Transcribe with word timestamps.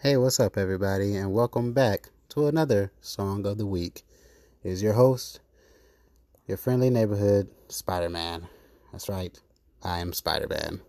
Hey, 0.00 0.16
what's 0.16 0.38
up, 0.38 0.56
everybody, 0.56 1.16
and 1.16 1.32
welcome 1.32 1.72
back 1.72 2.10
to 2.28 2.46
another 2.46 2.92
Song 3.00 3.44
of 3.44 3.58
the 3.58 3.66
Week. 3.66 4.04
Is 4.62 4.80
your 4.80 4.92
host, 4.92 5.40
your 6.46 6.56
friendly 6.56 6.88
neighborhood 6.88 7.48
Spider 7.66 8.08
Man. 8.08 8.46
That's 8.92 9.08
right, 9.08 9.36
I 9.82 9.98
am 9.98 10.12
Spider 10.12 10.46
Man. 10.46 10.82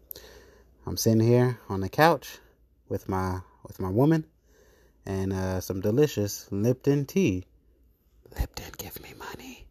I'm 0.85 0.95
sitting 0.95 1.21
here 1.21 1.57
on 1.69 1.81
the 1.81 1.89
couch 1.89 2.37
with 2.87 3.09
my 3.09 3.39
with 3.63 3.79
my 3.79 3.89
woman 3.89 4.27
and 5.07 5.33
uh, 5.33 5.59
some 5.59 5.81
delicious 5.81 6.47
Lipton 6.51 7.07
tea. 7.07 7.45
Lipton, 8.39 8.73
give 8.77 9.01
me 9.01 9.15
money. 9.17 9.65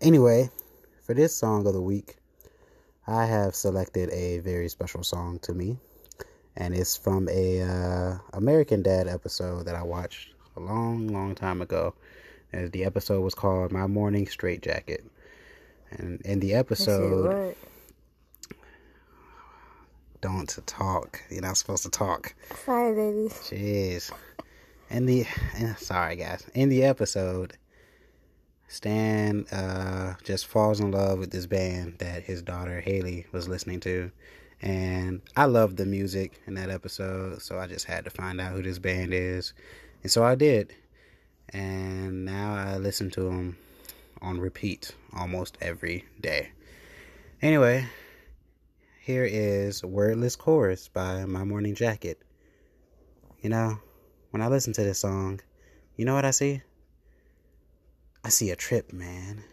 Anyway, 0.00 0.48
for 1.02 1.12
this 1.12 1.34
Song 1.34 1.66
of 1.66 1.74
the 1.74 1.82
Week, 1.82 2.18
I 3.04 3.26
have 3.26 3.56
selected 3.56 4.10
a 4.10 4.38
very 4.38 4.68
special 4.68 5.02
song 5.02 5.40
to 5.40 5.52
me 5.52 5.76
and 6.56 6.74
it's 6.74 6.96
from 6.96 7.28
a 7.28 7.62
uh, 7.62 8.18
American 8.32 8.82
Dad 8.82 9.08
episode 9.08 9.66
that 9.66 9.74
I 9.74 9.82
watched 9.82 10.34
a 10.56 10.60
long, 10.60 11.08
long 11.08 11.34
time 11.34 11.60
ago. 11.60 11.94
And 12.52 12.70
the 12.70 12.84
episode 12.84 13.20
was 13.20 13.34
called 13.34 13.72
"My 13.72 13.86
Morning 13.88 14.26
Straitjacket," 14.28 15.04
and 15.90 16.20
in 16.22 16.38
the 16.38 16.54
episode, 16.54 17.56
don't 20.20 20.58
talk. 20.66 21.20
You're 21.30 21.42
not 21.42 21.56
supposed 21.56 21.82
to 21.82 21.90
talk. 21.90 22.34
Sorry, 22.64 22.94
baby. 22.94 23.28
Jeez. 23.28 24.12
In 24.90 25.06
the 25.06 25.26
sorry 25.78 26.14
guys, 26.16 26.46
in 26.54 26.68
the 26.68 26.84
episode, 26.84 27.56
Stan 28.68 29.46
uh, 29.52 30.14
just 30.22 30.46
falls 30.46 30.78
in 30.78 30.92
love 30.92 31.18
with 31.18 31.32
this 31.32 31.46
band 31.46 31.98
that 31.98 32.22
his 32.22 32.42
daughter 32.42 32.80
Haley 32.80 33.26
was 33.32 33.48
listening 33.48 33.80
to 33.80 34.12
and 34.64 35.20
I 35.36 35.44
loved 35.44 35.76
the 35.76 35.84
music 35.84 36.40
in 36.46 36.54
that 36.54 36.70
episode, 36.70 37.42
so 37.42 37.58
I 37.58 37.66
just 37.66 37.84
had 37.84 38.04
to 38.04 38.10
find 38.10 38.40
out 38.40 38.52
who 38.52 38.62
this 38.62 38.78
band 38.78 39.12
is. 39.12 39.52
And 40.02 40.10
so 40.10 40.24
I 40.24 40.36
did. 40.36 40.74
And 41.50 42.24
now 42.24 42.54
I 42.54 42.78
listen 42.78 43.10
to 43.10 43.24
them 43.24 43.58
on 44.22 44.40
repeat 44.40 44.94
almost 45.12 45.58
every 45.60 46.06
day. 46.18 46.52
Anyway, 47.42 47.86
here 49.02 49.28
is 49.30 49.84
Wordless 49.84 50.34
Chorus 50.34 50.88
by 50.88 51.26
My 51.26 51.44
Morning 51.44 51.74
Jacket. 51.74 52.22
You 53.42 53.50
know, 53.50 53.78
when 54.30 54.40
I 54.40 54.48
listen 54.48 54.72
to 54.72 54.82
this 54.82 54.98
song, 54.98 55.42
you 55.98 56.06
know 56.06 56.14
what 56.14 56.24
I 56.24 56.30
see? 56.30 56.62
I 58.24 58.30
see 58.30 58.50
a 58.50 58.56
trip, 58.56 58.94
man. 58.94 59.44